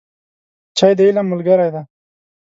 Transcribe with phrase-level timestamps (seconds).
[0.77, 1.81] چای د علم ملګری دی